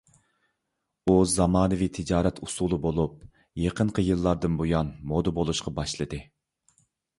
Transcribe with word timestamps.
ئۇ 1.11 1.17
زامانىۋى 1.33 1.87
تىجارەت 1.97 2.41
ئۇسۇلى 2.47 2.81
بولۇپ، 2.87 3.21
يېقىنقى 3.67 4.07
يىللاردىن 4.09 4.59
بۇيان 4.65 4.93
مودا 5.13 5.37
بولۇشقا 5.39 5.77
باشلىدى. 5.81 6.25